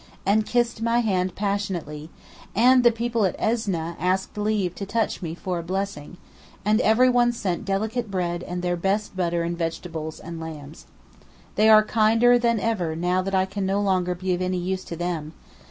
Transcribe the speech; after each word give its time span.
and 0.25 0.47
kissed 0.47 0.81
my 0.81 0.97
hand 1.01 1.35
passionately; 1.35 2.09
and 2.55 2.83
the 2.83 2.91
people 2.91 3.23
at 3.23 3.39
Esneh 3.39 3.95
asked 3.99 4.35
leave 4.35 4.73
to 4.73 4.83
touch 4.83 5.21
me 5.21 5.35
"for 5.35 5.59
a 5.59 5.63
blessing," 5.63 6.17
and 6.65 6.81
everyone 6.81 7.31
sent 7.31 7.65
delicate 7.65 8.09
bread 8.09 8.41
and 8.41 8.63
their 8.63 8.75
best 8.75 9.15
butter 9.15 9.43
and 9.43 9.59
vegetables 9.59 10.19
and 10.19 10.39
lambs. 10.39 10.87
They 11.53 11.69
are 11.69 11.83
kinder 11.85 12.39
than 12.39 12.59
ever 12.59 12.95
now 12.95 13.21
that 13.21 13.35
I 13.35 13.45
can 13.45 13.67
no 13.67 13.79
longer 13.79 14.15
be 14.15 14.33
of 14.33 14.41
any 14.41 14.57
use 14.57 14.83
to 14.85 14.95
them. 14.95 15.33